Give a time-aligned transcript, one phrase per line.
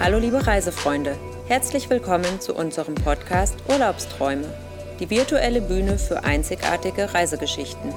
[0.00, 1.16] Hallo liebe Reisefreunde,
[1.48, 4.44] herzlich willkommen zu unserem Podcast Urlaubsträume,
[5.00, 7.92] die virtuelle Bühne für einzigartige Reisegeschichten.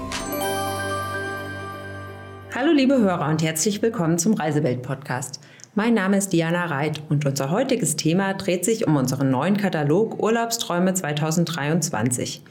[2.55, 5.41] Hallo liebe Hörer und herzlich willkommen zum Reisewelt-Podcast.
[5.75, 10.23] Mein Name ist Diana Reit und unser heutiges Thema dreht sich um unseren neuen Katalog
[10.23, 12.41] Urlaubsträume 2023.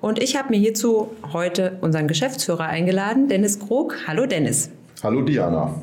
[0.00, 3.96] Und ich habe mir hierzu heute unseren Geschäftsführer eingeladen, Dennis Krug.
[4.06, 4.70] Hallo Dennis.
[5.02, 5.74] Hallo Diana.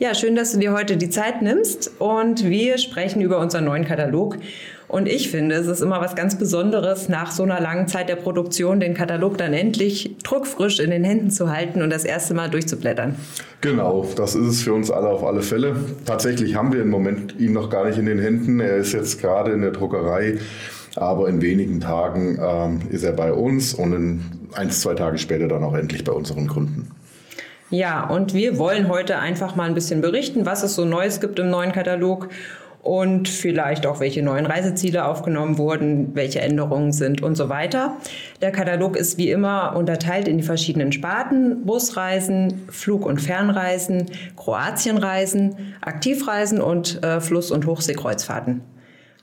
[0.00, 3.84] Ja, schön, dass du dir heute die Zeit nimmst und wir sprechen über unseren neuen
[3.84, 4.36] Katalog.
[4.86, 8.14] Und ich finde, es ist immer was ganz Besonderes, nach so einer langen Zeit der
[8.14, 12.48] Produktion den Katalog dann endlich druckfrisch in den Händen zu halten und das erste Mal
[12.48, 13.16] durchzublättern.
[13.60, 15.74] Genau, das ist es für uns alle auf alle Fälle.
[16.06, 18.60] Tatsächlich haben wir im Moment ihn noch gar nicht in den Händen.
[18.60, 20.38] Er ist jetzt gerade in der Druckerei,
[20.94, 24.20] aber in wenigen Tagen ähm, ist er bei uns und in
[24.54, 26.88] ein, zwei Tage später dann auch endlich bei unseren Kunden.
[27.70, 31.38] Ja, und wir wollen heute einfach mal ein bisschen berichten, was es so Neues gibt
[31.38, 32.30] im neuen Katalog
[32.82, 37.98] und vielleicht auch welche neuen Reiseziele aufgenommen wurden, welche Änderungen sind und so weiter.
[38.40, 45.74] Der Katalog ist wie immer unterteilt in die verschiedenen Sparten, Busreisen, Flug- und Fernreisen, Kroatienreisen,
[45.82, 48.62] Aktivreisen und äh, Fluss- und Hochseekreuzfahrten.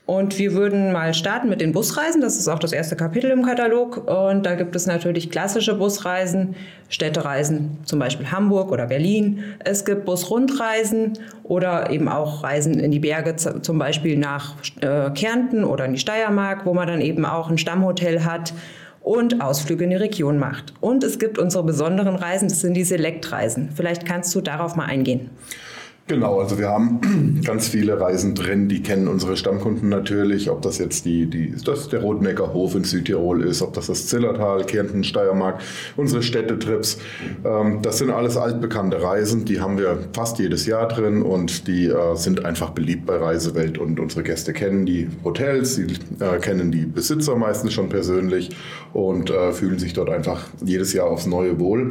[0.06, 2.20] Und wir würden mal starten mit den Busreisen.
[2.20, 4.08] Das ist auch das erste Kapitel im Katalog.
[4.08, 6.54] Und da gibt es natürlich klassische Busreisen,
[6.88, 9.42] Städtereisen, zum Beispiel Hamburg oder Berlin.
[9.64, 15.64] Es gibt Busrundreisen oder eben auch Reisen in die Berge, zum Beispiel nach äh, Kärnten
[15.64, 18.54] oder in die Steiermark, wo man dann eben auch ein Stammhotel hat
[19.00, 20.72] und Ausflüge in die Region macht.
[20.80, 23.70] Und es gibt unsere besonderen Reisen, das sind die Selektreisen.
[23.74, 25.30] Vielleicht kannst du darauf mal eingehen.
[26.08, 30.78] Genau, also wir haben ganz viele Reisen drin, die kennen unsere Stammkunden natürlich, ob das
[30.78, 35.02] jetzt die, die, das der Rotnecker Hof in Südtirol ist, ob das das Zillertal, Kärnten,
[35.02, 35.60] Steiermark,
[35.96, 36.98] unsere Städtetrips.
[37.44, 41.86] Ähm, das sind alles altbekannte Reisen, die haben wir fast jedes Jahr drin und die
[41.86, 45.86] äh, sind einfach beliebt bei Reisewelt und unsere Gäste kennen die Hotels, sie
[46.20, 48.50] äh, kennen die Besitzer meistens schon persönlich
[48.92, 51.90] und äh, fühlen sich dort einfach jedes Jahr aufs Neue wohl.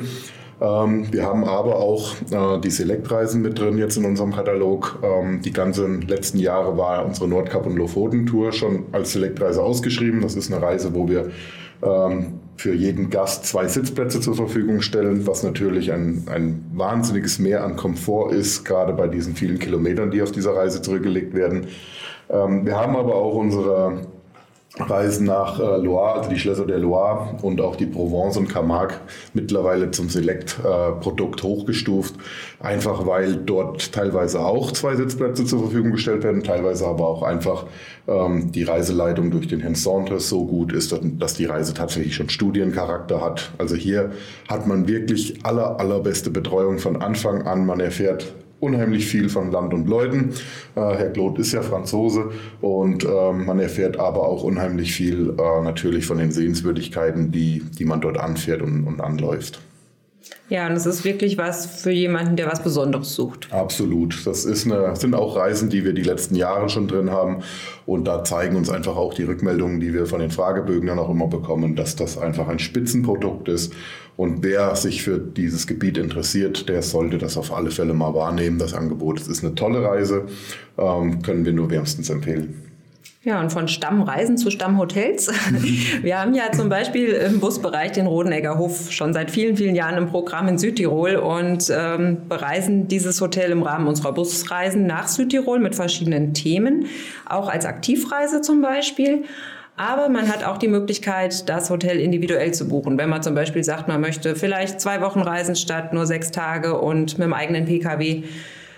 [0.61, 4.99] Ähm, wir haben aber auch äh, die Selektreisen mit drin jetzt in unserem Katalog.
[5.03, 10.21] Ähm, die ganzen letzten Jahre war unsere Nordkap- und Lofoten-Tour schon als Selektreise ausgeschrieben.
[10.21, 11.31] Das ist eine Reise, wo wir
[11.83, 17.65] ähm, für jeden Gast zwei Sitzplätze zur Verfügung stellen, was natürlich ein, ein wahnsinniges Mehr
[17.65, 21.67] an Komfort ist, gerade bei diesen vielen Kilometern, die auf dieser Reise zurückgelegt werden.
[22.27, 24.07] Wir haben aber auch unsere
[24.77, 28.97] Reisen nach äh, Loire, also die Schlösser der Loire und auch die Provence und Camargue
[29.33, 32.15] mittlerweile zum Select-Produkt hochgestuft.
[32.59, 37.65] Einfach weil dort teilweise auch zwei Sitzplätze zur Verfügung gestellt werden, teilweise aber auch einfach
[38.07, 42.29] ähm, die Reiseleitung durch den Herrn Saunders so gut ist, dass die Reise tatsächlich schon
[42.29, 43.51] Studiencharakter hat.
[43.57, 44.11] Also hier
[44.49, 47.65] hat man wirklich aller, allerbeste Betreuung von Anfang an.
[47.65, 50.31] Man erfährt unheimlich viel von Land und Leuten.
[50.75, 55.63] Äh, Herr Claude ist ja Franzose und äh, man erfährt aber auch unheimlich viel äh,
[55.63, 59.61] natürlich von den Sehenswürdigkeiten, die, die man dort anfährt und, und anläuft.
[60.47, 63.51] Ja, und es ist wirklich was für jemanden, der was Besonderes sucht.
[63.51, 64.25] Absolut.
[64.27, 67.41] Das ist eine, sind auch Reisen, die wir die letzten Jahre schon drin haben.
[67.87, 71.09] Und da zeigen uns einfach auch die Rückmeldungen, die wir von den Fragebögen dann auch
[71.09, 73.73] immer bekommen, dass das einfach ein Spitzenprodukt ist.
[74.17, 78.59] Und wer sich für dieses Gebiet interessiert, der sollte das auf alle Fälle mal wahrnehmen.
[78.59, 80.25] Das Angebot es ist eine tolle Reise,
[80.77, 82.64] ähm, können wir nur wärmstens empfehlen.
[83.25, 85.31] Ja, und von Stammreisen zu Stammhotels.
[86.03, 89.97] Wir haben ja zum Beispiel im Busbereich den Rodenegger Hof schon seit vielen, vielen Jahren
[89.97, 95.59] im Programm in Südtirol und ähm, bereisen dieses Hotel im Rahmen unserer Busreisen nach Südtirol
[95.59, 96.85] mit verschiedenen Themen,
[97.25, 99.23] auch als Aktivreise zum Beispiel.
[99.75, 102.99] Aber man hat auch die Möglichkeit, das Hotel individuell zu buchen.
[102.99, 106.79] Wenn man zum Beispiel sagt, man möchte vielleicht zwei Wochen reisen statt nur sechs Tage
[106.79, 108.21] und mit dem eigenen Pkw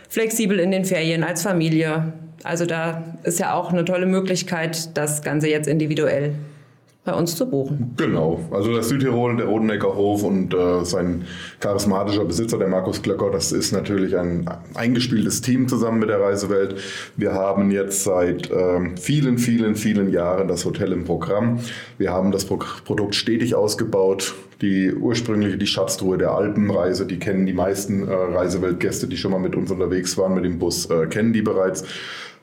[0.07, 5.21] flexibel in den Ferien als Familie also da ist ja auch eine tolle Möglichkeit, das
[5.21, 6.35] Ganze jetzt individuell
[7.07, 7.93] bei uns zu buchen.
[7.95, 11.23] Genau, also das Südtirol, der Rodenecker Hof und äh, sein
[11.61, 14.45] charismatischer Besitzer, der Markus Klöcker, das ist natürlich ein
[14.75, 16.75] eingespieltes Team zusammen mit der Reisewelt.
[17.15, 21.62] Wir haben jetzt seit äh, vielen, vielen, vielen Jahren das Hotel im Programm.
[21.97, 24.35] Wir haben das Pro Produkt stetig ausgebaut.
[24.62, 29.39] Die ursprüngliche, die Schatztruhe der Alpenreise, die kennen die meisten äh, Reiseweltgäste, die schon mal
[29.39, 31.85] mit uns unterwegs waren mit dem Bus, äh, kennen die bereits.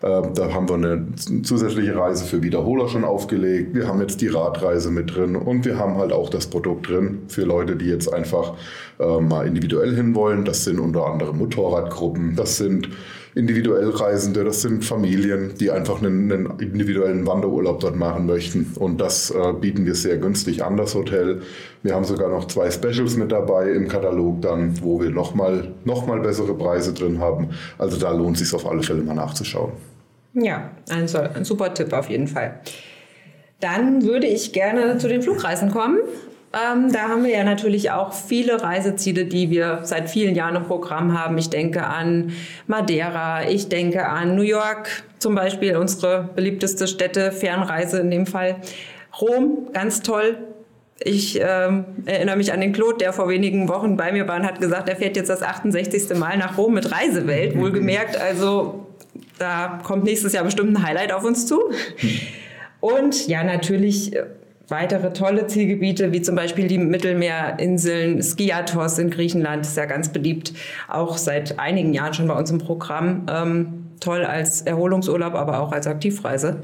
[0.03, 1.07] Ähm, da haben wir eine
[1.43, 3.75] zusätzliche Reise für Wiederholer schon aufgelegt.
[3.75, 7.23] Wir haben jetzt die Radreise mit drin und wir haben halt auch das Produkt drin
[7.29, 8.55] für Leute, die jetzt einfach
[8.99, 10.45] äh, mal individuell hinwollen.
[10.45, 12.89] Das sind unter anderem Motorradgruppen, das sind
[13.35, 18.73] individuell Reisende, das sind Familien, die einfach einen, einen individuellen Wanderurlaub dort machen möchten.
[18.79, 21.43] Und das äh, bieten wir sehr günstig an, das Hotel.
[21.83, 26.07] Wir haben sogar noch zwei Specials mit dabei im Katalog dann, wo wir nochmal noch
[26.07, 27.51] mal bessere Preise drin haben.
[27.79, 29.73] Also da lohnt es sich auf alle Fälle mal nachzuschauen.
[30.35, 32.61] Ja, ein, ein super Tipp auf jeden Fall.
[33.61, 35.99] Dann würde ich gerne zu den Flugreisen kommen.
[36.55, 40.65] Ähm, da haben wir ja natürlich auch viele Reiseziele, die wir seit vielen Jahren im
[40.65, 41.37] Programm haben.
[41.37, 42.33] Ich denke an
[42.69, 48.57] Madeira, ich denke an New York, zum Beispiel unsere beliebteste Stätte, Fernreise in dem Fall.
[49.21, 50.39] Rom, ganz toll.
[51.01, 54.47] Ich ähm, erinnere mich an den Claude, der vor wenigen Wochen bei mir war und
[54.47, 56.17] hat gesagt, er fährt jetzt das 68.
[56.17, 58.17] Mal nach Rom mit Reisewelt, wohlgemerkt.
[58.17, 58.87] Also
[59.39, 61.61] da kommt nächstes Jahr bestimmt ein Highlight auf uns zu.
[62.81, 64.25] Und ja, natürlich äh,
[64.75, 70.53] weitere tolle Zielgebiete, wie zum Beispiel die Mittelmeerinseln, Skiathos in Griechenland, ist ja ganz beliebt,
[70.89, 73.27] auch seit einigen Jahren schon bei uns im Programm.
[73.31, 76.63] Ähm, toll als Erholungsurlaub, aber auch als Aktivreise.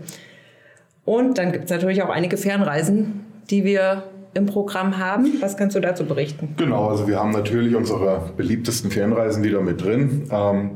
[1.05, 4.03] Und dann gibt es natürlich auch einige Fernreisen, die wir
[4.35, 5.41] im Programm haben.
[5.41, 6.55] Was kannst du dazu berichten?
[6.57, 10.29] Genau, also wir haben natürlich unsere beliebtesten Fernreisen wieder mit drin.
[10.31, 10.73] Ähm,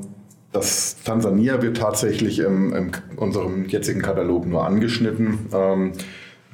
[0.53, 5.47] das Tansania wird tatsächlich in, unserem jetzigen Katalog nur angeschnitten.
[5.53, 5.93] Ähm,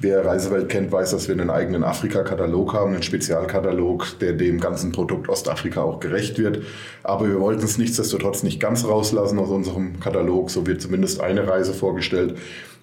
[0.03, 4.91] Wer Reisewelt kennt, weiß, dass wir einen eigenen Afrika-Katalog haben, einen Spezialkatalog, der dem ganzen
[4.91, 6.63] Produkt Ostafrika auch gerecht wird.
[7.03, 10.49] Aber wir wollten es nichtsdestotrotz nicht ganz rauslassen aus unserem Katalog.
[10.49, 12.35] So wird zumindest eine Reise vorgestellt.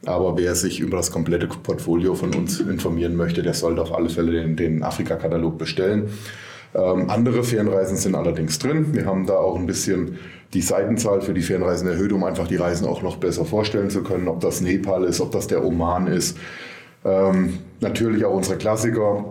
[0.07, 4.11] Aber wer sich über das komplette Portfolio von uns informieren möchte, der sollte auf alle
[4.11, 6.11] Fälle den, den Afrika-Katalog bestellen.
[6.73, 8.95] Ähm, andere Fernreisen sind allerdings drin.
[8.95, 10.19] Wir haben da auch ein bisschen
[10.55, 14.05] die Seitenzahl für die Fernreisen erhöht, um einfach die Reisen auch noch besser vorstellen zu
[14.05, 14.29] können.
[14.29, 16.39] Ob das Nepal ist, ob das der Oman ist
[17.09, 19.25] ähm, natürlich auch unsere Klassiker.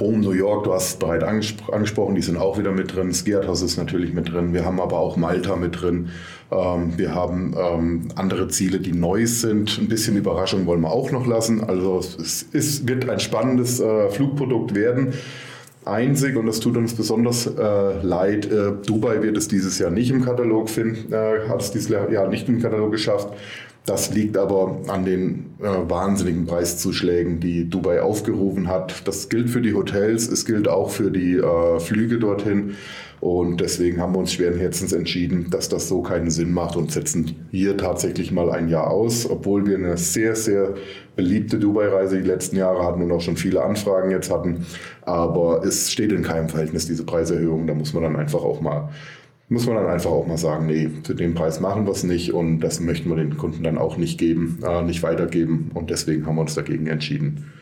[0.00, 3.12] Rom, New York, du hast es bereits angespro angesprochen, die sind auch wieder mit drin.
[3.12, 4.54] Skiathos ist natürlich mit drin.
[4.54, 6.10] Wir haben aber auch Malta mit drin.
[6.52, 9.78] Ähm, wir haben ähm, andere Ziele, die neu sind.
[9.80, 11.64] Ein bisschen Überraschung wollen wir auch noch lassen.
[11.64, 15.14] Also es ist, wird ein spannendes äh, Flugprodukt werden.
[15.84, 20.12] Einzig, und das tut uns besonders äh, leid, äh, Dubai wird es dieses Jahr nicht
[20.12, 23.34] im Katalog finden, äh, hat es dieses Jahr nicht im Katalog geschafft.
[23.84, 29.08] Das liegt aber an den äh, wahnsinnigen Preiszuschlägen, die Dubai aufgerufen hat.
[29.08, 32.76] Das gilt für die Hotels, es gilt auch für die äh, Flüge dorthin.
[33.20, 36.90] Und deswegen haben wir uns schweren Herzens entschieden, dass das so keinen Sinn macht und
[36.90, 40.74] setzen hier tatsächlich mal ein Jahr aus, obwohl wir eine sehr, sehr
[41.14, 44.66] beliebte Dubai-Reise die letzten Jahre hatten und auch schon viele Anfragen jetzt hatten.
[45.02, 47.68] Aber es steht in keinem Verhältnis, diese Preiserhöhung.
[47.68, 48.88] Da muss man dann einfach auch mal
[49.52, 52.32] muss man dann einfach auch mal sagen, nee, für den Preis machen wir es nicht
[52.32, 56.26] und das möchten wir den Kunden dann auch nicht geben, äh, nicht weitergeben und deswegen
[56.26, 57.52] haben wir uns dagegen entschieden.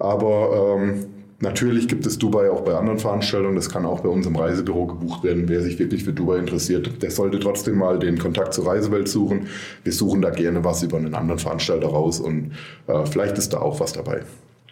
[0.00, 1.06] Aber ähm,
[1.38, 4.86] natürlich gibt es Dubai auch bei anderen Veranstaltungen, das kann auch bei uns im Reisebüro
[4.86, 5.48] gebucht werden.
[5.48, 9.46] Wer sich wirklich für Dubai interessiert, der sollte trotzdem mal den Kontakt zur Reisewelt suchen.
[9.84, 12.54] Wir suchen da gerne was über einen anderen Veranstalter raus und
[12.88, 14.22] äh, vielleicht ist da auch was dabei.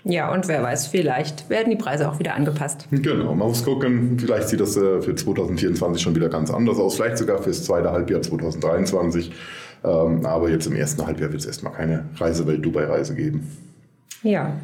[0.05, 2.87] Ja, und wer weiß, vielleicht werden die Preise auch wieder angepasst.
[2.91, 6.97] Genau, man muss gucken, vielleicht sieht das äh, für 2024 schon wieder ganz anders aus,
[6.97, 9.33] vielleicht sogar fürs zweite Halbjahr 2023.
[9.83, 13.51] Ähm, aber jetzt im ersten Halbjahr wird es erstmal keine Reisewelt-Dubai-Reise geben.
[14.23, 14.56] Ja,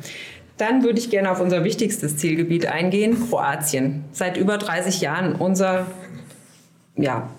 [0.59, 4.05] dann würde ich gerne auf unser wichtigstes Zielgebiet eingehen, Kroatien.
[4.13, 5.87] Seit über 30 Jahren unser
[6.97, 7.31] ja,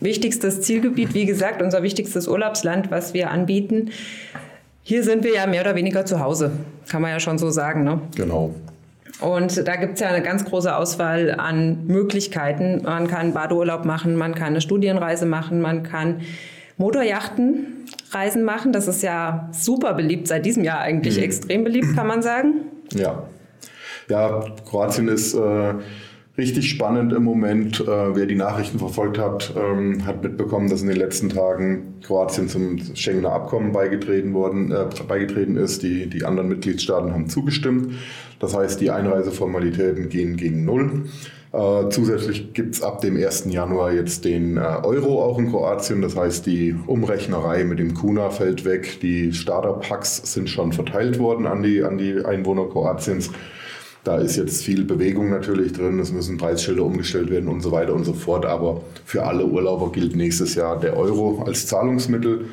[0.00, 3.90] wichtigstes Zielgebiet, wie gesagt, unser wichtigstes Urlaubsland, was wir anbieten.
[4.90, 6.50] Hier sind wir ja mehr oder weniger zu Hause,
[6.88, 7.84] kann man ja schon so sagen.
[7.84, 8.00] Ne?
[8.16, 8.52] Genau.
[9.20, 12.82] Und da gibt es ja eine ganz große Auswahl an Möglichkeiten.
[12.82, 16.22] Man kann Badeurlaub machen, man kann eine Studienreise machen, man kann
[16.76, 18.72] Motorjachtenreisen machen.
[18.72, 21.22] Das ist ja super beliebt, seit diesem Jahr eigentlich mhm.
[21.22, 22.54] extrem beliebt, kann man sagen.
[22.92, 23.22] Ja.
[24.08, 25.34] Ja, Kroatien ist.
[25.34, 25.74] Äh
[26.40, 27.80] richtig spannend im Moment.
[27.80, 32.48] Äh, wer die Nachrichten verfolgt hat, ähm, hat mitbekommen, dass in den letzten Tagen Kroatien
[32.48, 35.82] zum Schengener Abkommen beigetreten, worden, äh, beigetreten ist.
[35.82, 37.94] Die, die anderen Mitgliedstaaten haben zugestimmt.
[38.38, 41.04] Das heißt, die Einreiseformalitäten gehen gegen Null.
[41.52, 43.46] Äh, zusätzlich gibt es ab dem 1.
[43.48, 46.00] Januar jetzt den äh, Euro auch in Kroatien.
[46.00, 49.00] Das heißt, die Umrechnerei mit dem Kuna fällt weg.
[49.02, 53.30] Die Starter-Packs sind schon verteilt worden an die, an die Einwohner Kroatiens.
[54.02, 57.92] Da ist jetzt viel Bewegung natürlich drin, es müssen Preisschilder umgestellt werden und so weiter
[57.94, 58.46] und so fort.
[58.46, 62.46] Aber für alle Urlauber gilt nächstes Jahr der Euro als Zahlungsmittel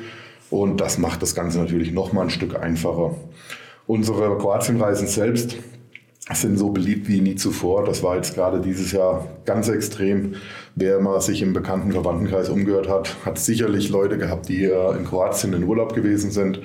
[0.50, 3.14] und das macht das Ganze natürlich nochmal ein Stück einfacher.
[3.86, 5.56] Unsere Kroatienreisen selbst
[6.34, 7.84] sind so beliebt wie nie zuvor.
[7.84, 10.34] Das war jetzt gerade dieses Jahr ganz extrem.
[10.74, 15.54] Wer mal sich im bekannten Verwandtenkreis umgehört hat, hat sicherlich Leute gehabt, die in Kroatien
[15.54, 16.60] in Urlaub gewesen sind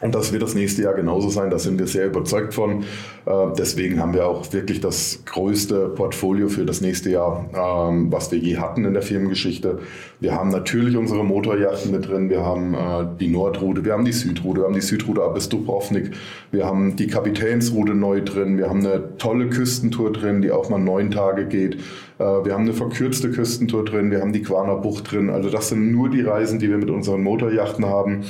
[0.00, 2.82] und das wird das nächste Jahr genauso sein, da sind wir sehr überzeugt von.
[3.24, 8.30] Äh, deswegen haben wir auch wirklich das größte Portfolio für das nächste Jahr, ähm, was
[8.30, 9.78] wir je hatten in der Firmengeschichte.
[10.20, 14.12] Wir haben natürlich unsere Motorjachten mit drin, wir haben äh, die Nordroute, wir haben die
[14.12, 16.10] Südroute, wir haben die Südroute ab bis Dubrovnik,
[16.50, 20.78] wir haben die Kapitänsroute neu drin, wir haben eine tolle Küstentour drin, die auch mal
[20.78, 21.76] neun Tage geht.
[22.18, 25.30] Äh, wir haben eine verkürzte Küstentour drin, wir haben die Quaner Bucht drin.
[25.30, 28.24] Also das sind nur die Reisen, die wir mit unseren Motorjachten haben.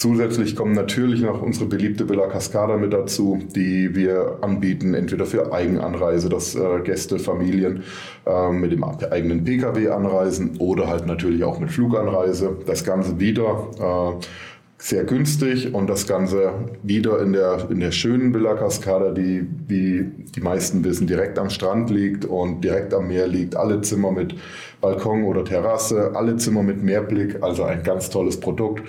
[0.00, 5.52] Zusätzlich kommen natürlich noch unsere beliebte Villa Cascada mit dazu, die wir anbieten, entweder für
[5.52, 7.82] Eigenanreise, dass äh, Gäste, Familien
[8.24, 12.56] äh, mit dem eigenen Pkw anreisen oder halt natürlich auch mit Fluganreise.
[12.64, 14.24] Das Ganze wieder äh,
[14.78, 20.10] sehr günstig und das Ganze wieder in der, in der schönen Villa Cascada, die, wie
[20.34, 23.54] die meisten wissen, direkt am Strand liegt und direkt am Meer liegt.
[23.54, 24.34] Alle Zimmer mit
[24.80, 28.82] Balkon oder Terrasse, alle Zimmer mit Meerblick, also ein ganz tolles Produkt.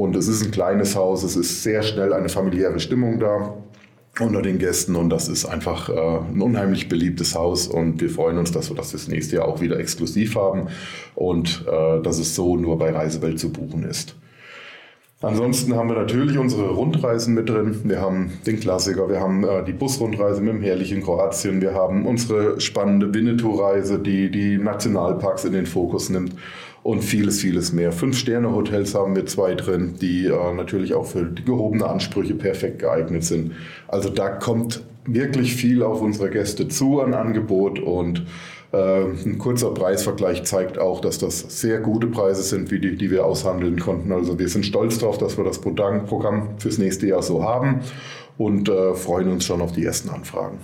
[0.00, 3.54] Und es ist ein kleines Haus, es ist sehr schnell eine familiäre Stimmung da
[4.18, 8.38] unter den Gästen und das ist einfach äh, ein unheimlich beliebtes Haus und wir freuen
[8.38, 10.68] uns, dass wir das fürs nächste Jahr auch wieder exklusiv haben
[11.14, 14.16] und äh, dass es so nur bei Reisewelt zu buchen ist.
[15.20, 17.82] Ansonsten haben wir natürlich unsere Rundreisen mit drin.
[17.84, 22.06] Wir haben den Klassiker, wir haben äh, die Busrundreise mit dem herrlichen Kroatien, wir haben
[22.06, 26.34] unsere spannende Winnetou-Reise, die die Nationalparks in den Fokus nimmt
[26.82, 27.92] und vieles, vieles mehr.
[27.92, 33.24] Fünf-Sterne-Hotels haben wir zwei drin, die äh, natürlich auch für die gehobene Ansprüche perfekt geeignet
[33.24, 33.52] sind.
[33.88, 38.24] Also da kommt wirklich viel auf unsere Gäste zu an Angebot und
[38.72, 43.10] äh, ein kurzer Preisvergleich zeigt auch, dass das sehr gute Preise sind, wie die, die
[43.10, 44.12] wir aushandeln konnten.
[44.12, 47.80] Also wir sind stolz darauf, dass wir das Programm fürs nächste Jahr so haben
[48.38, 50.58] und äh, freuen uns schon auf die ersten Anfragen.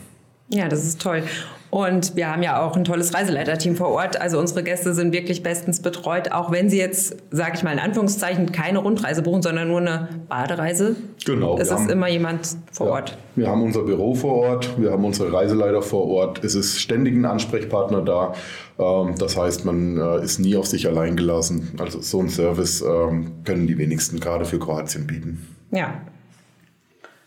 [0.48, 1.22] Ja, das ist toll.
[1.70, 4.20] Und wir haben ja auch ein tolles Reiseleiterteam vor Ort.
[4.20, 7.80] Also unsere Gäste sind wirklich bestens betreut, auch wenn sie jetzt, sage ich mal in
[7.80, 10.94] Anführungszeichen, keine Rundreise buchen, sondern nur eine Badereise.
[11.24, 11.58] Genau.
[11.58, 13.18] Es ist haben, immer jemand vor ja, Ort.
[13.34, 16.44] Wir haben unser Büro vor Ort, wir haben unsere Reiseleiter vor Ort.
[16.44, 18.32] Es ist ständig ein Ansprechpartner da.
[18.78, 21.74] Ähm, das heißt, man äh, ist nie auf sich allein gelassen.
[21.78, 25.46] Also so einen Service ähm, können die wenigsten gerade für Kroatien bieten.
[25.72, 26.00] Ja,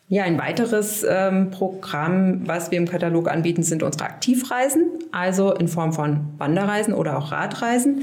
[0.10, 5.68] ja, ein weiteres ähm, Programm, was wir im Katalog anbieten, sind unsere Aktivreisen, also in
[5.68, 8.02] Form von Wanderreisen oder auch Radreisen.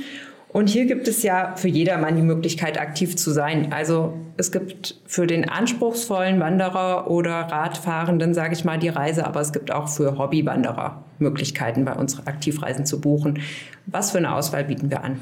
[0.49, 3.73] Und hier gibt es ja für jedermann die Möglichkeit, aktiv zu sein.
[3.73, 9.41] Also es gibt für den anspruchsvollen Wanderer oder Radfahrenden, sage ich mal, die Reise, aber
[9.41, 13.41] es gibt auch für Hobbywanderer Möglichkeiten, bei uns Aktivreisen zu buchen.
[13.87, 15.19] Was für eine Auswahl bieten wir an?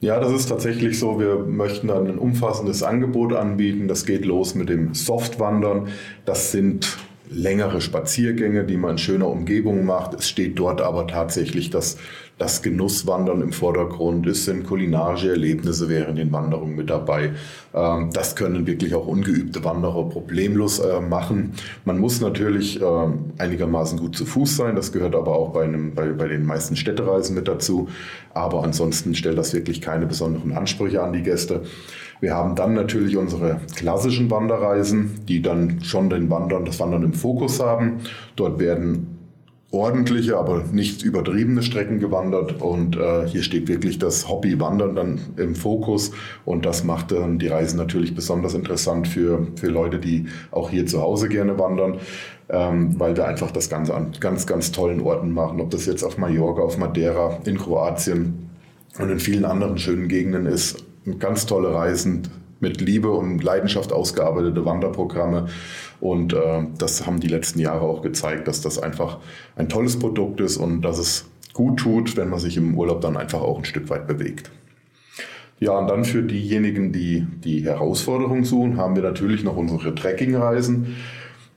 [0.00, 1.18] Ja, das ist tatsächlich so.
[1.18, 3.88] Wir möchten dann ein umfassendes Angebot anbieten.
[3.88, 5.88] Das geht los mit dem Softwandern.
[6.24, 6.98] Das sind
[7.30, 10.14] längere Spaziergänge, die man in schöner Umgebung macht.
[10.14, 11.98] Es steht dort aber tatsächlich das,
[12.38, 14.26] das Genusswandern im Vordergrund.
[14.26, 17.32] Es sind kulinarische Erlebnisse während den Wanderungen mit dabei.
[17.74, 21.54] Ähm, das können wirklich auch ungeübte Wanderer problemlos äh, machen.
[21.84, 24.76] Man muss natürlich ähm, einigermaßen gut zu Fuß sein.
[24.76, 27.88] Das gehört aber auch bei, einem, bei, bei den meisten Städtereisen mit dazu.
[28.34, 31.62] Aber ansonsten stellt das wirklich keine besonderen Ansprüche an die Gäste.
[32.20, 37.12] Wir haben dann natürlich unsere klassischen Wanderreisen, die dann schon den Wandern, das Wandern im
[37.12, 37.98] Fokus haben.
[38.36, 39.18] Dort werden
[39.70, 42.60] ordentliche, aber nicht übertriebene Strecken gewandert.
[42.62, 46.12] Und äh, hier steht wirklich das Hobby Wandern dann im Fokus.
[46.44, 50.86] Und das macht dann die Reisen natürlich besonders interessant für, für Leute, die auch hier
[50.86, 51.98] zu Hause gerne wandern,
[52.48, 56.02] ähm, weil wir einfach das Ganze an ganz, ganz tollen Orten machen, ob das jetzt
[56.02, 58.48] auf Mallorca, auf Madeira, in Kroatien
[58.98, 60.87] und in vielen anderen schönen Gegenden ist
[61.18, 62.28] ganz tolle Reisen
[62.60, 65.46] mit Liebe und Leidenschaft ausgearbeitete Wanderprogramme.
[66.00, 69.18] Und äh, das haben die letzten Jahre auch gezeigt, dass das einfach
[69.56, 73.16] ein tolles Produkt ist und dass es gut tut, wenn man sich im Urlaub dann
[73.16, 74.50] einfach auch ein Stück weit bewegt.
[75.60, 80.96] Ja, und dann für diejenigen, die die Herausforderung suchen, haben wir natürlich noch unsere Trekkingreisen.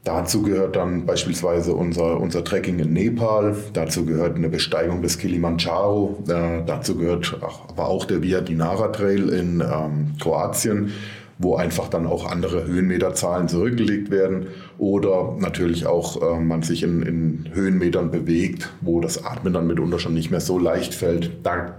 [0.04, 6.24] Dazu gehört dann beispielsweise unser, unser Trekking in Nepal, dazu gehört eine Besteigung des Kilimanjaro,
[6.28, 7.38] äh, dazu gehört
[7.70, 10.92] aber auch der Via Dinara Trail in ähm, Kroatien,
[11.38, 14.48] wo einfach dann auch andere Höhenmeterzahlen zurückgelegt werden
[14.80, 20.00] oder natürlich auch äh, man sich in, in Höhenmetern bewegt, wo das Atmen dann mitunter
[20.00, 21.30] schon nicht mehr so leicht fällt.
[21.44, 21.76] Da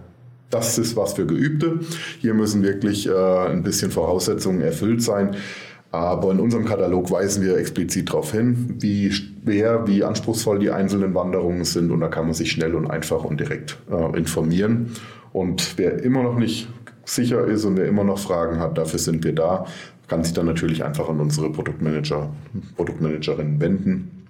[0.52, 1.80] das ist was für Geübte.
[2.20, 5.34] Hier müssen wirklich äh, ein bisschen Voraussetzungen erfüllt sein.
[5.92, 11.14] Aber in unserem Katalog weisen wir explizit darauf hin, wie schwer, wie anspruchsvoll die einzelnen
[11.14, 11.90] Wanderungen sind.
[11.90, 14.92] Und da kann man sich schnell und einfach und direkt äh, informieren.
[15.34, 16.68] Und wer immer noch nicht
[17.04, 19.66] sicher ist und wer immer noch Fragen hat, dafür sind wir da,
[20.08, 22.30] kann sich dann natürlich einfach an unsere Produktmanager,
[22.76, 24.26] Produktmanagerin wenden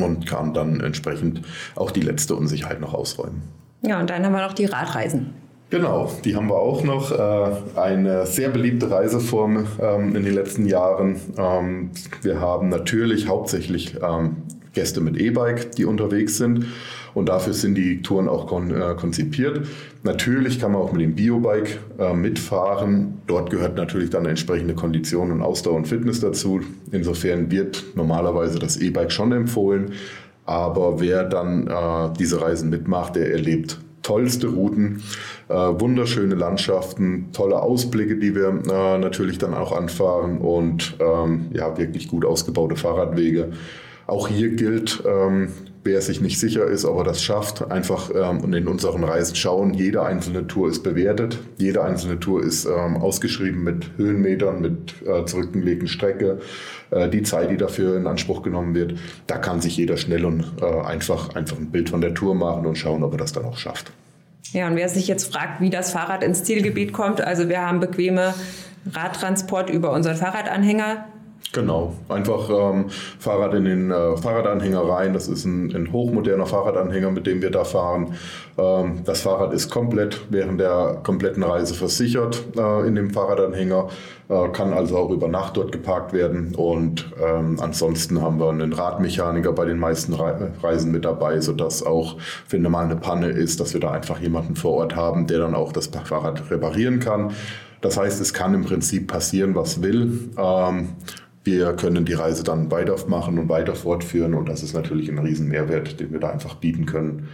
[0.00, 1.42] und kann dann entsprechend
[1.76, 3.42] auch die letzte Unsicherheit noch ausräumen.
[3.82, 5.34] Ja, und dann haben wir noch die Radreisen.
[5.74, 7.10] Genau, die haben wir auch noch.
[7.10, 11.16] Äh, eine sehr beliebte Reiseform ähm, in den letzten Jahren.
[11.36, 11.90] Ähm,
[12.22, 14.36] wir haben natürlich hauptsächlich ähm,
[14.72, 16.66] Gäste mit E-Bike, die unterwegs sind.
[17.12, 19.66] Und dafür sind die Touren auch äh, konzipiert.
[20.04, 23.20] Natürlich kann man auch mit dem Biobike äh, mitfahren.
[23.26, 26.60] Dort gehört natürlich dann entsprechende Kondition und Ausdauer und Fitness dazu.
[26.92, 29.90] Insofern wird normalerweise das E-Bike schon empfohlen.
[30.46, 35.02] Aber wer dann äh, diese Reisen mitmacht, der erlebt tollste Routen,
[35.48, 41.76] äh, wunderschöne Landschaften, tolle Ausblicke, die wir äh, natürlich dann auch anfahren und ähm, ja,
[41.76, 43.52] wirklich gut ausgebaute Fahrradwege.
[44.06, 45.48] Auch hier gilt, ähm,
[45.84, 49.74] wer sich nicht sicher ist, ob er das schafft, einfach ähm, in unseren Reisen schauen.
[49.74, 51.38] Jede einzelne Tour ist bewertet.
[51.58, 56.40] Jede einzelne Tour ist ähm, ausgeschrieben mit Höhenmetern, mit äh, zurückgelegten Strecke,
[56.90, 58.94] äh, die Zeit, die dafür in Anspruch genommen wird.
[59.26, 62.66] Da kann sich jeder schnell und äh, einfach, einfach ein Bild von der Tour machen
[62.66, 63.92] und schauen, ob er das dann auch schafft.
[64.52, 67.80] Ja, und wer sich jetzt fragt, wie das Fahrrad ins Zielgebiet kommt, also wir haben
[67.80, 68.34] bequeme
[68.90, 71.06] Radtransport über unseren Fahrradanhänger
[71.54, 72.86] Genau, einfach ähm,
[73.20, 75.12] Fahrrad in den äh, Fahrradanhänger rein.
[75.12, 78.14] Das ist ein, ein, hochmoderner Fahrradanhänger, mit dem wir da fahren.
[78.58, 83.86] Ähm, das Fahrrad ist komplett während der kompletten Reise versichert äh, in dem Fahrradanhänger,
[84.30, 86.56] äh, kann also auch über Nacht dort geparkt werden.
[86.56, 91.86] Und ähm, ansonsten haben wir einen Radmechaniker bei den meisten Re Reisen mit dabei, sodass
[91.86, 92.16] auch,
[92.50, 95.54] wenn mal eine Panne ist, dass wir da einfach jemanden vor Ort haben, der dann
[95.54, 97.30] auch das Fahrrad reparieren kann.
[97.84, 100.30] Das heißt, es kann im Prinzip passieren, was will.
[100.38, 100.88] Ähm,
[101.44, 105.48] wir können die Reise dann weitermachen und weiter fortführen und das ist natürlich ein riesen
[105.48, 107.28] Mehrwert, den wir da einfach bieten können.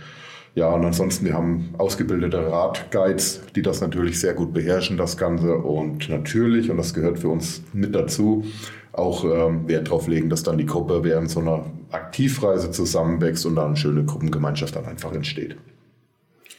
[0.57, 5.55] Ja, und ansonsten, wir haben ausgebildete Radguides, die das natürlich sehr gut beherrschen, das Ganze.
[5.55, 8.45] Und natürlich, und das gehört für uns mit dazu,
[8.93, 13.55] auch ähm, Wert darauf legen, dass dann die Gruppe während so einer Aktivreise zusammenwächst und
[13.55, 15.57] da eine schöne Gruppengemeinschaft dann einfach entsteht.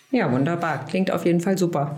[0.09, 0.85] Ja, wunderbar.
[0.85, 1.97] Klingt auf jeden Fall super.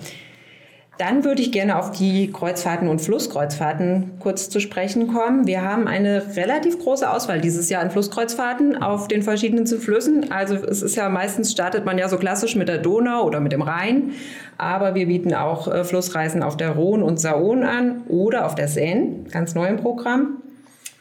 [0.99, 5.47] Dann würde ich gerne auf die Kreuzfahrten und Flusskreuzfahrten kurz zu sprechen kommen.
[5.47, 10.31] Wir haben eine relativ große Auswahl dieses Jahr an Flusskreuzfahrten auf den verschiedenen Flüssen.
[10.31, 13.51] Also es ist ja meistens startet man ja so klassisch mit der Donau oder mit
[13.51, 14.11] dem Rhein,
[14.59, 18.67] aber wir bieten auch äh, Flussreisen auf der Rhone und Saône an oder auf der
[18.67, 20.43] Seine, ganz neu im Programm.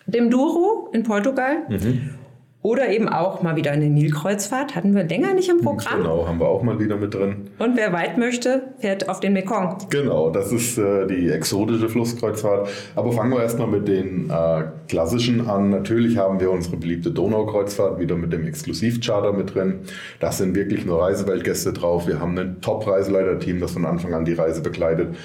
[0.06, 1.58] Dem Douro in Portugal.
[1.68, 2.14] Mhm.
[2.62, 4.76] Oder eben auch mal wieder eine Nilkreuzfahrt.
[4.76, 6.02] Hatten wir länger nicht im Programm.
[6.02, 7.50] Genau, haben wir auch mal wieder mit drin.
[7.58, 9.78] Und wer weit möchte, fährt auf den Mekong.
[9.90, 12.68] Genau, das ist äh, die exotische Flusskreuzfahrt.
[12.94, 15.70] Aber fangen wir erstmal mit den äh, klassischen an.
[15.70, 19.80] Natürlich haben wir unsere beliebte Donaukreuzfahrt wieder mit dem Exklusivcharter mit drin.
[20.20, 22.06] Das sind wirklich nur Reiseweltgäste drauf.
[22.06, 25.16] Wir haben ein Top-Reiseleiter-Team, das von Anfang an die Reise begleitet.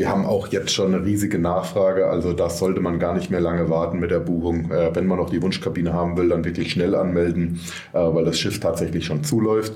[0.00, 3.42] Wir haben auch jetzt schon eine riesige Nachfrage, also das sollte man gar nicht mehr
[3.42, 4.70] lange warten mit der Buchung.
[4.70, 7.60] Äh, wenn man noch die Wunschkabine haben will, dann wirklich schnell anmelden,
[7.92, 9.74] äh, weil das Schiff tatsächlich schon zuläuft.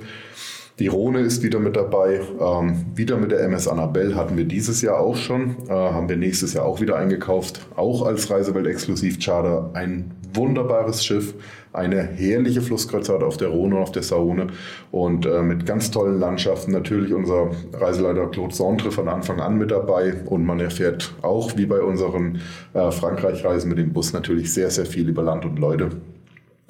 [0.81, 2.21] Die Rhone ist wieder mit dabei.
[2.41, 5.57] Ähm, wieder mit der MS Annabelle hatten wir dieses Jahr auch schon.
[5.69, 7.65] Äh, haben wir nächstes Jahr auch wieder eingekauft.
[7.77, 9.71] Auch als Reisewelt-Exklusiv-Charter.
[9.75, 11.35] Ein wunderbares Schiff
[11.75, 14.49] eine herrliche Flusskreuzfahrt auf der Rhone und auf der Saone
[14.91, 16.73] und äh, mit ganz tollen Landschaften.
[16.73, 21.67] Natürlich unser Reiseleiter Claude Centre von Anfang an mit dabei und man erfährt auch wie
[21.67, 22.41] bei unseren
[22.75, 25.91] äh, Frankreich-Reisen mit dem Bus natürlich sehr, sehr viel über Land und Leute.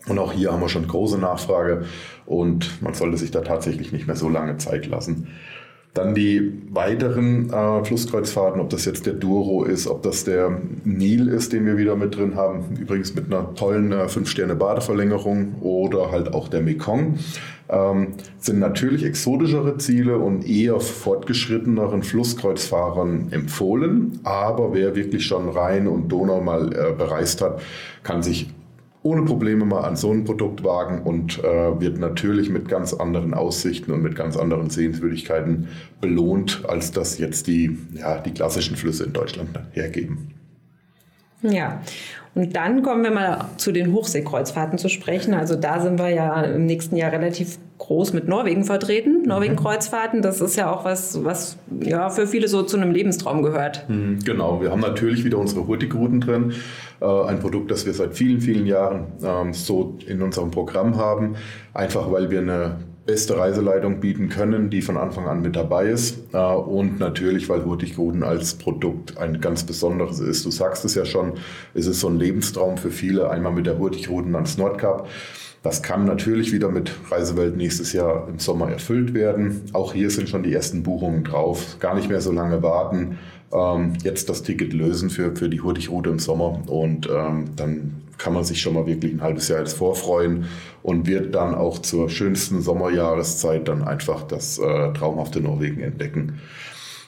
[0.08, 1.84] Und auch hier haben wir schon große Nachfrage
[2.26, 5.28] und man sollte sich da tatsächlich nicht mehr so lange Zeit lassen.
[5.94, 11.28] Dann die weiteren äh, Flusskreuzfahrten, ob das jetzt der Douro ist, ob das der Nil
[11.28, 16.34] ist, den wir wieder mit drin haben, übrigens mit einer tollen äh, 5-Sterne-Badeverlängerung oder halt
[16.34, 17.18] auch der Mekong,
[17.68, 24.18] ähm, sind natürlich exotischere Ziele und eher fortgeschritteneren Flusskreuzfahrern empfohlen.
[24.24, 27.62] Aber wer wirklich schon Rhein und Donau mal äh, bereist hat,
[28.02, 28.48] kann sich
[29.04, 33.34] ohne Probleme mal an so ein Produkt wagen und äh, wird natürlich mit ganz anderen
[33.34, 35.68] Aussichten und mit ganz anderen Sehenswürdigkeiten
[36.00, 40.30] belohnt, als das jetzt die, ja, die klassischen Flüsse in Deutschland hergeben.
[41.42, 41.82] Ja,
[42.34, 45.34] und dann kommen wir mal zu den Hochseekreuzfahrten zu sprechen.
[45.34, 49.20] Also da sind wir ja im nächsten Jahr relativ groß mit Norwegen vertreten.
[49.20, 49.28] Mhm.
[49.28, 53.88] Norwegen-Kreuzfahrten, das ist ja auch was, was ja für viele so zu einem Lebenstraum gehört.
[53.88, 56.54] Mhm, genau, wir haben natürlich wieder unsere Hurtigruten drin.
[57.00, 61.36] Äh, ein Produkt, das wir seit vielen, vielen Jahren ähm, so in unserem Programm haben.
[61.72, 66.18] Einfach weil wir eine beste Reiseleitung bieten können, die von Anfang an mit dabei ist.
[66.32, 70.44] Äh, und natürlich, weil Hurtigruten als Produkt ein ganz besonderes ist.
[70.44, 71.34] Du sagst es ja schon,
[71.74, 75.08] es ist so ein Lebenstraum für viele, einmal mit der Hurtigruten ans Nordkap.
[75.62, 79.62] Das kann natürlich wieder mit Reisewelt nächstes Jahr im Sommer erfüllt werden.
[79.72, 81.78] Auch hier sind schon die ersten Buchungen drauf.
[81.80, 83.18] Gar nicht mehr so lange warten.
[83.54, 88.32] Ähm, jetzt das Ticket lösen für, für die Hurtigrute im Sommer und ähm, dann kann
[88.32, 90.46] man sich schon mal wirklich ein halbes Jahr jetzt vorfreuen
[90.82, 96.40] und wird dann auch zur schönsten Sommerjahreszeit dann einfach das äh, traumhafte Norwegen entdecken.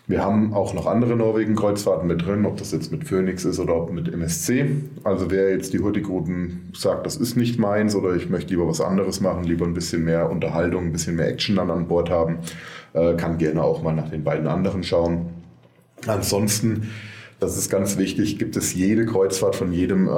[0.08, 3.74] Wir haben auch noch andere Norwegen-Kreuzfahrten mit drin, ob das jetzt mit Phoenix ist oder
[3.74, 4.70] ob mit MSC.
[5.02, 8.80] Also wer jetzt die Hurtigruten sagt, das ist nicht meins oder ich möchte lieber was
[8.80, 12.38] anderes machen, lieber ein bisschen mehr Unterhaltung, ein bisschen mehr Action dann an Bord haben,
[12.92, 15.26] äh, kann gerne auch mal nach den beiden anderen schauen.
[16.06, 16.88] Ansonsten
[17.38, 18.38] Das ist ganz wichtig.
[18.38, 20.12] Gibt es jede Kreuzfahrt von jedem äh,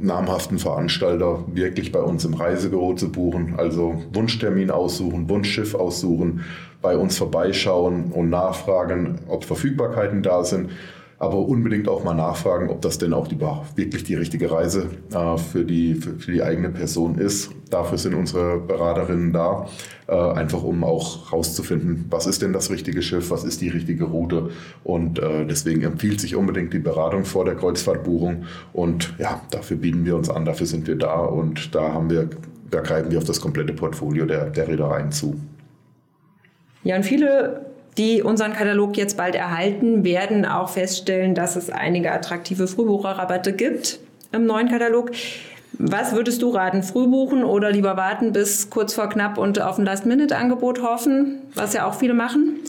[0.00, 3.54] namhaften Veranstalter wirklich bei uns im Reisebüro zu buchen.
[3.56, 6.44] Also Wunschtermin aussuchen, Wunschschiff aussuchen,
[6.82, 10.70] bei uns vorbeischauen und nachfragen, ob Verfügbarkeiten da sind
[11.20, 15.36] aber unbedingt auch mal nachfragen, ob das denn auch die, wirklich die richtige Reise äh,
[15.36, 17.50] für, die, für, für, die eigene Person ist.
[17.70, 19.66] Dafür sind unsere Beraterinnen da,
[20.06, 24.04] äh, einfach um auch herauszufinden, was ist denn das richtige Schiff, was ist die richtige
[24.04, 24.50] Route.
[24.84, 28.44] Und äh, deswegen empfiehlt sich unbedingt die Beratung vor der Kreuzfahrtbuchung.
[28.72, 32.30] Und ja, dafür bieten wir uns an, dafür sind wir da und da haben wir,
[32.70, 35.34] da greifen wir auf das komplette Portfolio der, der Reedereien zu.
[36.84, 37.67] Ja, und viele
[37.98, 43.98] die unseren Katalog jetzt bald erhalten, werden auch feststellen, dass es einige attraktive Frühbucherrabatte gibt
[44.32, 45.10] im neuen Katalog.
[45.72, 46.82] Was würdest du raten?
[46.82, 51.86] Frühbuchen oder lieber warten bis kurz vor knapp und auf ein Last-Minute-Angebot hoffen, was ja
[51.86, 52.60] auch viele machen?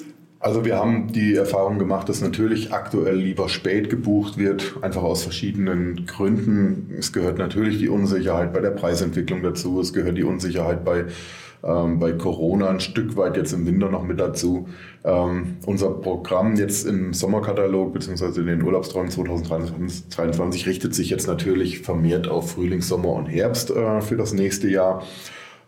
[0.41, 5.23] Also wir haben die Erfahrung gemacht, dass natürlich aktuell lieber spät gebucht wird, einfach aus
[5.23, 6.95] verschiedenen Gründen.
[6.97, 11.05] Es gehört natürlich die Unsicherheit bei der Preisentwicklung dazu, es gehört die Unsicherheit bei
[11.63, 14.67] ähm, bei Corona ein Stück weit jetzt im Winter noch mit dazu.
[15.03, 18.39] Ähm, unser Programm jetzt im Sommerkatalog bzw.
[18.39, 24.01] in den Urlaubsträumen 2023 richtet sich jetzt natürlich vermehrt auf Frühling, Sommer und Herbst äh,
[24.01, 25.03] für das nächste Jahr.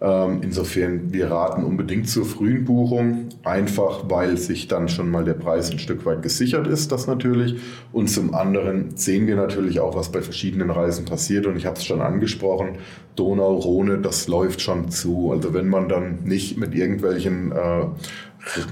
[0.03, 5.35] Ähm, insofern, wir raten unbedingt zur frühen Buchung, einfach weil sich dann schon mal der
[5.35, 7.57] Preis ein Stück weit gesichert ist, das natürlich.
[7.91, 11.45] Und zum anderen sehen wir natürlich auch, was bei verschiedenen Reisen passiert.
[11.45, 12.79] Und ich habe es schon angesprochen,
[13.15, 15.31] Donau, Rhone, das läuft schon zu.
[15.31, 17.85] Also wenn man dann nicht mit irgendwelchen äh,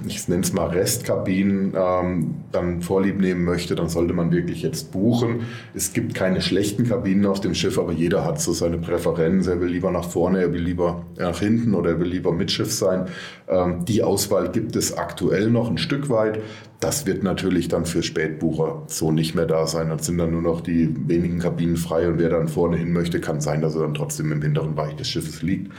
[0.08, 4.92] ich nenne es mal Restkabinen, ähm, dann Vorlieb nehmen möchte, dann sollte man wirklich jetzt
[4.92, 5.42] buchen.
[5.76, 9.48] Es gibt keine schlechten Kabinen auf dem Schiff, aber jeder hat so seine Präferenz.
[9.48, 12.72] Er will lieber nach vorne, er will lieber nach hinten oder er will lieber Mitschiff
[12.72, 13.08] sein.
[13.48, 16.40] Ähm, die Auswahl gibt es aktuell noch ein Stück weit.
[16.80, 19.90] Das wird natürlich dann für Spätbucher so nicht mehr da sein.
[19.90, 23.20] Dann sind dann nur noch die wenigen Kabinen frei und wer dann vorne hin möchte,
[23.20, 25.72] kann sein, dass er dann trotzdem im hinteren Bereich des Schiffes liegt.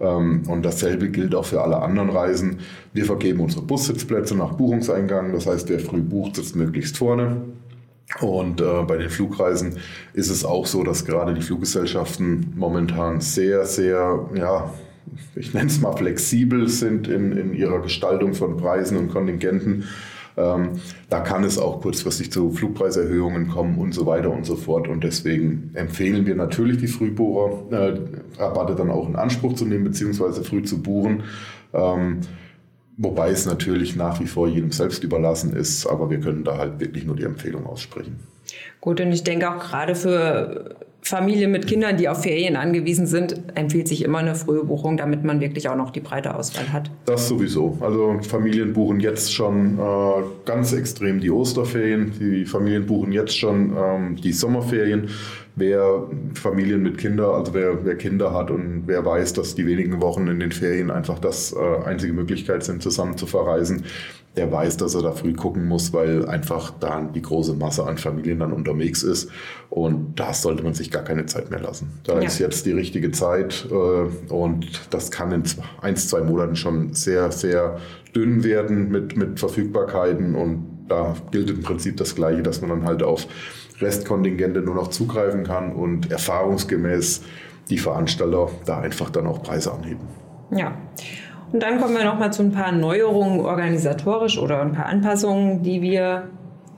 [0.00, 2.58] Ähm, und dasselbe gilt auch für alle anderen Reisen.
[2.92, 5.32] Wir vergeben unsere Bussitzplätze nach Buchungseingang.
[5.32, 7.42] Das heißt, wer früh bucht, sitzt möglichst vorne.
[8.20, 9.78] Und äh, bei den Flugreisen
[10.12, 14.72] ist es auch so, dass gerade die Fluggesellschaften momentan sehr, sehr, ja,
[15.34, 19.84] ich nenne es mal flexibel sind in, in ihrer Gestaltung von Preisen und Kontingenten.
[20.36, 24.88] Ähm, da kann es auch kurzfristig zu Flugpreiserhöhungen kommen und so weiter und so fort.
[24.88, 30.42] Und deswegen empfehlen wir natürlich die Frühbohrer, äh, dann auch in Anspruch zu nehmen, beziehungsweise
[30.42, 31.22] früh zu buchen.
[31.72, 32.20] Ähm,
[32.96, 36.80] wobei es natürlich nach wie vor jedem selbst überlassen ist, aber wir können da halt
[36.80, 38.18] wirklich nur die Empfehlung aussprechen.
[38.80, 43.36] Gut, und ich denke auch gerade für Familien mit Kindern, die auf Ferien angewiesen sind,
[43.54, 46.90] empfiehlt sich immer eine frühe Buchung, damit man wirklich auch noch die breite Auswahl hat.
[47.04, 47.76] Das sowieso.
[47.82, 52.12] Also Familien buchen jetzt schon äh, ganz extrem die Osterferien.
[52.18, 55.10] Die Familien buchen jetzt schon ähm, die Sommerferien.
[55.56, 60.00] Wer Familien mit Kindern, also wer, wer, Kinder hat und wer weiß, dass die wenigen
[60.00, 63.84] Wochen in den Ferien einfach das äh, einzige Möglichkeit sind, zusammen zu verreisen,
[64.36, 67.98] der weiß, dass er da früh gucken muss, weil einfach da die große Masse an
[67.98, 69.30] Familien dann unterwegs ist.
[69.70, 72.00] Und da sollte man sich gar keine Zeit mehr lassen.
[72.04, 72.26] Da ja.
[72.26, 75.44] ist jetzt die richtige Zeit äh, und das kann in
[75.80, 77.78] ein, zwei Monaten schon sehr, sehr
[78.14, 80.34] dünn werden mit, mit Verfügbarkeiten.
[80.34, 83.26] Und da gilt im Prinzip das Gleiche, dass man dann halt auf
[83.80, 87.22] Restkontingente nur noch zugreifen kann und erfahrungsgemäß
[87.70, 90.06] die Veranstalter da einfach dann auch Preise anheben.
[90.50, 90.76] Ja.
[91.54, 95.62] Und dann kommen wir noch mal zu ein paar Neuerungen organisatorisch oder ein paar Anpassungen,
[95.62, 96.24] die wir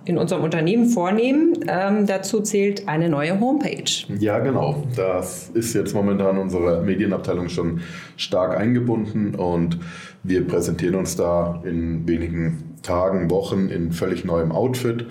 [0.05, 1.55] in unserem Unternehmen vornehmen.
[1.67, 3.91] Ähm, dazu zählt eine neue Homepage.
[4.19, 4.85] Ja, genau.
[4.95, 7.81] Das ist jetzt momentan unsere Medienabteilung schon
[8.19, 9.79] stark eingebunden und
[10.23, 15.07] wir präsentieren uns da in wenigen Tagen, Wochen in völlig neuem Outfit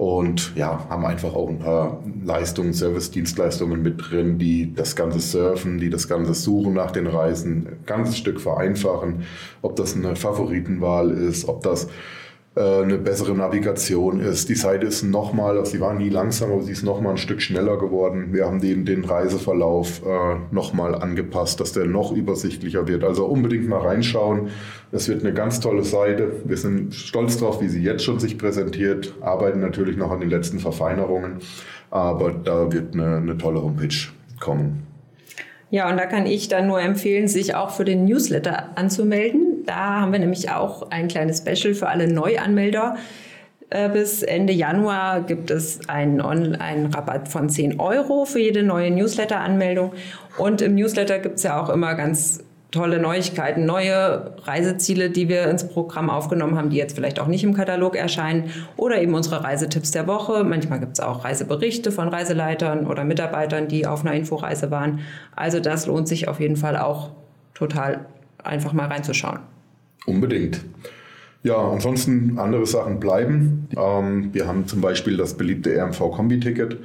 [0.00, 5.78] und ja, haben einfach auch ein paar Leistungen, Service-Dienstleistungen mit drin, die das ganze Surfen,
[5.78, 9.24] die das ganze Suchen nach den Reisen ein ganzes Stück vereinfachen.
[9.60, 11.88] Ob das eine Favoritenwahl ist, ob das
[12.56, 14.48] eine bessere Navigation ist.
[14.48, 17.40] Die Seite ist nochmal, also sie war nie langsam, aber sie ist nochmal ein Stück
[17.40, 18.32] schneller geworden.
[18.32, 23.04] Wir haben den, den Reiseverlauf äh, nochmal angepasst, dass der noch übersichtlicher wird.
[23.04, 24.48] Also unbedingt mal reinschauen.
[24.90, 26.42] Es wird eine ganz tolle Seite.
[26.44, 30.30] Wir sind stolz drauf, wie sie jetzt schon sich präsentiert, arbeiten natürlich noch an den
[30.30, 31.38] letzten Verfeinerungen,
[31.90, 33.94] aber da wird eine, eine tolle Homepage
[34.40, 34.86] kommen.
[35.70, 39.49] Ja, und da kann ich dann nur empfehlen, sich auch für den Newsletter anzumelden.
[39.70, 42.96] Da haben wir nämlich auch ein kleines Special für alle Neuanmelder.
[43.70, 48.90] Äh, bis Ende Januar gibt es einen, einen Rabatt von 10 Euro für jede neue
[48.90, 49.92] Newsletter-Anmeldung.
[50.38, 55.48] Und im Newsletter gibt es ja auch immer ganz tolle Neuigkeiten, neue Reiseziele, die wir
[55.48, 59.44] ins Programm aufgenommen haben, die jetzt vielleicht auch nicht im Katalog erscheinen oder eben unsere
[59.44, 60.42] Reisetipps der Woche.
[60.42, 64.98] Manchmal gibt es auch Reiseberichte von Reiseleitern oder Mitarbeitern, die auf einer Inforeise waren.
[65.36, 67.10] Also das lohnt sich auf jeden Fall auch
[67.54, 68.06] total
[68.42, 69.38] einfach mal reinzuschauen.
[70.06, 70.64] Unbedingt.
[71.42, 73.68] Ja, ansonsten andere Sachen bleiben.
[73.76, 76.78] Ähm, wir haben zum Beispiel das beliebte RMV-Kombi-Ticket.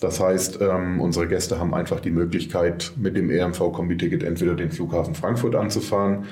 [0.00, 5.14] Das heißt, ähm, unsere Gäste haben einfach die Möglichkeit, mit dem RMV-Kombi-Ticket entweder den Flughafen
[5.14, 6.24] Frankfurt anzufahren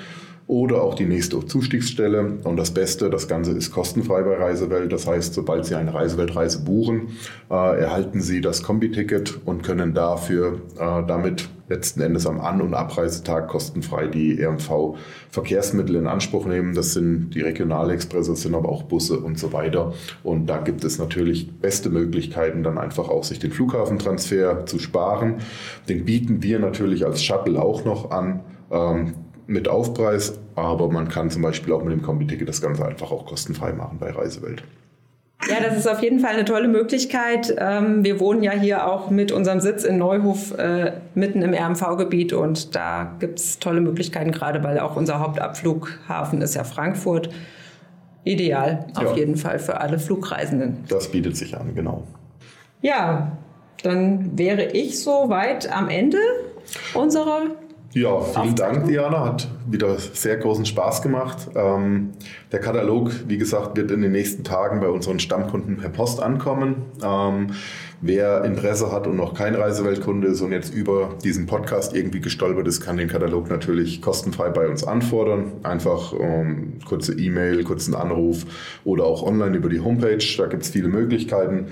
[0.50, 2.40] oder auch die nächste Zustiegsstelle.
[2.42, 4.92] Und das Beste, das Ganze ist kostenfrei bei Reisewelt.
[4.92, 7.10] Das heißt, sobald Sie eine Reiseweltreise buchen,
[7.48, 12.74] äh, erhalten Sie das Kombi-Ticket und können dafür äh, damit letzten Endes am An- und
[12.74, 16.74] Abreisetag kostenfrei die RMV-Verkehrsmittel in Anspruch nehmen.
[16.74, 19.92] Das sind die Regionalexpresse, das sind aber auch Busse und so weiter.
[20.24, 25.36] Und da gibt es natürlich beste Möglichkeiten, dann einfach auch sich den Flughafentransfer zu sparen.
[25.88, 28.40] Den bieten wir natürlich als Shuttle auch noch an.
[28.72, 29.14] Ähm,
[29.50, 33.26] mit Aufpreis, aber man kann zum Beispiel auch mit dem Kombi-Ticket das Ganze einfach auch
[33.26, 34.62] kostenfrei machen bei Reisewelt.
[35.48, 37.54] Ja, das ist auf jeden Fall eine tolle Möglichkeit.
[37.58, 42.32] Ähm, wir wohnen ja hier auch mit unserem Sitz in Neuhof äh, mitten im RMV-Gebiet
[42.32, 47.30] und da gibt es tolle Möglichkeiten, gerade weil auch unser Hauptabflughafen ist ja Frankfurt.
[48.22, 49.16] Ideal auf ja.
[49.16, 50.84] jeden Fall für alle Flugreisenden.
[50.88, 52.06] Das bietet sich an, genau.
[52.82, 53.38] Ja,
[53.82, 56.18] dann wäre ich soweit am Ende
[56.92, 57.46] unserer
[57.92, 59.24] ja, vielen Dank, Diana.
[59.24, 61.48] Hat wieder sehr großen Spaß gemacht.
[61.57, 62.11] Ähm,
[62.53, 66.76] der Katalog, wie gesagt, wird in den nächsten Tagen bei unseren Stammkunden per Post ankommen.
[67.03, 67.48] Ähm,
[68.00, 72.66] wer Interesse hat und noch kein Reiseweltkunde ist und jetzt über diesen Podcast irgendwie gestolpert
[72.66, 75.52] ist, kann den Katalog natürlich kostenfrei bei uns anfordern.
[75.62, 78.46] Einfach ähm, kurze E-Mail, kurzen Anruf
[78.84, 80.24] oder auch online über die Homepage.
[80.38, 81.66] Da gibt es viele Möglichkeiten.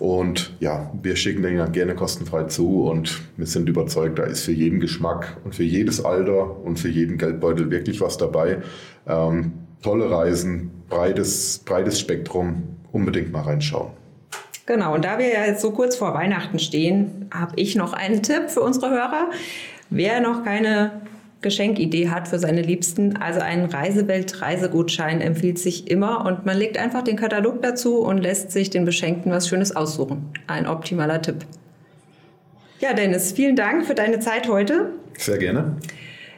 [0.00, 4.42] Und ja, wir schicken den ja gerne kostenfrei zu und wir sind überzeugt, da ist
[4.42, 8.58] für jeden Geschmack und für jedes Alter und für jeden Geldbeutel wirklich was dabei.
[9.06, 14.01] Ähm, tolle Reisen, breites, breites Spektrum, unbedingt mal reinschauen.
[14.66, 18.22] Genau, und da wir ja jetzt so kurz vor Weihnachten stehen, habe ich noch einen
[18.22, 19.30] Tipp für unsere Hörer.
[19.90, 21.02] Wer noch keine
[21.42, 23.16] Geschenkidee hat für seine Liebsten.
[23.16, 28.52] Also ein Reisewelt-Reisegutschein empfiehlt sich immer und man legt einfach den Katalog dazu und lässt
[28.52, 30.30] sich den Beschenkten was Schönes aussuchen.
[30.46, 31.44] Ein optimaler Tipp.
[32.78, 34.92] Ja, Dennis, vielen Dank für deine Zeit heute.
[35.18, 35.76] Sehr gerne.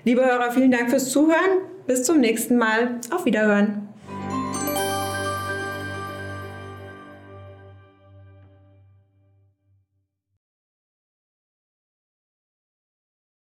[0.05, 1.61] Liebe Hörer, vielen Dank fürs Zuhören.
[1.87, 3.01] Bis zum nächsten Mal.
[3.11, 3.84] Auf Wiederhören.